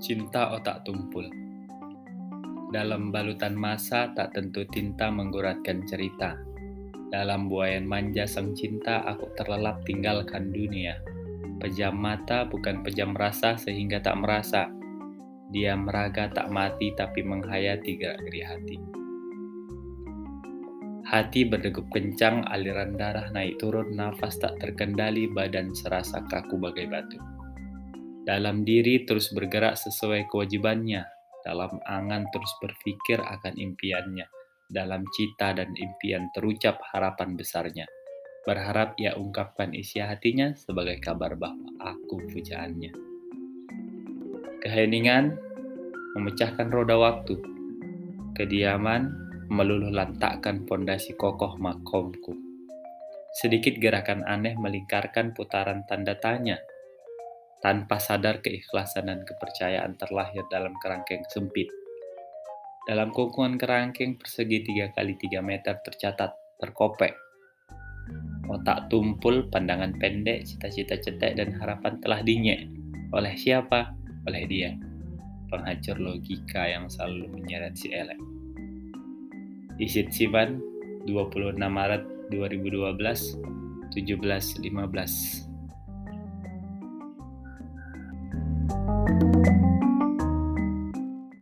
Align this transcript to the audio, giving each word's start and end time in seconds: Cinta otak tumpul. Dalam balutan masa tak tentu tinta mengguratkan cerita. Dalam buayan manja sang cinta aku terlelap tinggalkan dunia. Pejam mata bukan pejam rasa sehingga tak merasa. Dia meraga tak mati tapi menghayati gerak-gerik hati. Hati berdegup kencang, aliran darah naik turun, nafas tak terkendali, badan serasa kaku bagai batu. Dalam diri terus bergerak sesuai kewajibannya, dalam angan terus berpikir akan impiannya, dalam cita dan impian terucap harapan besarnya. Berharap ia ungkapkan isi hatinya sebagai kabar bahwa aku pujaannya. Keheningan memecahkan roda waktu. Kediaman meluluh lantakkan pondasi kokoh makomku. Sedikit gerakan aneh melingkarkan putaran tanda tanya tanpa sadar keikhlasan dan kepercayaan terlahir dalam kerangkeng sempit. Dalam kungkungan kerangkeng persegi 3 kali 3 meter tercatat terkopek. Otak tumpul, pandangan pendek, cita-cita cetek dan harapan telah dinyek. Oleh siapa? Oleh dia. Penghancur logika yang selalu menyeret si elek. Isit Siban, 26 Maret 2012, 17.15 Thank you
Cinta 0.00 0.56
otak 0.56 0.88
tumpul. 0.88 1.28
Dalam 2.72 3.12
balutan 3.12 3.52
masa 3.52 4.08
tak 4.16 4.32
tentu 4.32 4.64
tinta 4.64 5.12
mengguratkan 5.12 5.84
cerita. 5.84 6.40
Dalam 7.12 7.52
buayan 7.52 7.84
manja 7.84 8.24
sang 8.24 8.56
cinta 8.56 9.04
aku 9.04 9.28
terlelap 9.36 9.84
tinggalkan 9.84 10.56
dunia. 10.56 10.96
Pejam 11.60 12.00
mata 12.00 12.48
bukan 12.48 12.80
pejam 12.80 13.12
rasa 13.12 13.60
sehingga 13.60 14.00
tak 14.00 14.16
merasa. 14.24 14.72
Dia 15.52 15.76
meraga 15.76 16.32
tak 16.32 16.48
mati 16.48 16.96
tapi 16.96 17.20
menghayati 17.20 18.00
gerak-gerik 18.00 18.46
hati. 18.48 18.76
Hati 21.12 21.44
berdegup 21.44 21.92
kencang, 21.92 22.48
aliran 22.48 22.96
darah 22.96 23.28
naik 23.36 23.60
turun, 23.60 23.92
nafas 23.92 24.40
tak 24.40 24.56
terkendali, 24.64 25.28
badan 25.28 25.76
serasa 25.76 26.24
kaku 26.24 26.56
bagai 26.56 26.88
batu. 26.88 27.20
Dalam 28.30 28.62
diri 28.62 29.02
terus 29.02 29.34
bergerak 29.34 29.74
sesuai 29.74 30.30
kewajibannya, 30.30 31.02
dalam 31.42 31.82
angan 31.82 32.30
terus 32.30 32.54
berpikir 32.62 33.18
akan 33.18 33.58
impiannya, 33.58 34.22
dalam 34.70 35.02
cita 35.10 35.50
dan 35.50 35.74
impian 35.74 36.30
terucap 36.30 36.78
harapan 36.94 37.34
besarnya. 37.34 37.90
Berharap 38.46 38.94
ia 39.02 39.18
ungkapkan 39.18 39.74
isi 39.74 39.98
hatinya 39.98 40.54
sebagai 40.54 41.02
kabar 41.02 41.34
bahwa 41.34 41.74
aku 41.82 42.22
pujaannya. 42.30 42.94
Keheningan 44.62 45.34
memecahkan 46.14 46.70
roda 46.70 47.02
waktu. 47.02 47.34
Kediaman 48.38 49.10
meluluh 49.50 49.90
lantakkan 49.90 50.70
pondasi 50.70 51.18
kokoh 51.18 51.58
makomku. 51.58 52.38
Sedikit 53.42 53.74
gerakan 53.82 54.22
aneh 54.22 54.54
melingkarkan 54.54 55.34
putaran 55.34 55.82
tanda 55.90 56.14
tanya 56.14 56.62
tanpa 57.60 58.00
sadar 58.00 58.40
keikhlasan 58.40 59.12
dan 59.12 59.20
kepercayaan 59.28 59.96
terlahir 60.00 60.44
dalam 60.48 60.72
kerangkeng 60.80 61.24
sempit. 61.28 61.68
Dalam 62.88 63.12
kungkungan 63.12 63.60
kerangkeng 63.60 64.16
persegi 64.16 64.64
3 64.64 64.96
kali 64.96 65.14
3 65.20 65.44
meter 65.44 65.76
tercatat 65.84 66.32
terkopek. 66.56 67.12
Otak 68.50 68.90
tumpul, 68.90 69.46
pandangan 69.52 69.94
pendek, 70.00 70.42
cita-cita 70.42 70.98
cetek 70.98 71.38
dan 71.38 71.54
harapan 71.54 72.00
telah 72.02 72.18
dinyek. 72.24 72.66
Oleh 73.14 73.36
siapa? 73.38 73.94
Oleh 74.26 74.48
dia. 74.48 74.74
Penghancur 75.52 76.00
logika 76.00 76.66
yang 76.66 76.90
selalu 76.90 77.30
menyeret 77.30 77.78
si 77.78 77.92
elek. 77.94 78.18
Isit 79.78 80.10
Siban, 80.10 80.58
26 81.06 81.56
Maret 81.60 82.02
2012, 82.32 83.38
17.15 83.94 85.49
Thank 88.70 89.46
you 89.46 89.69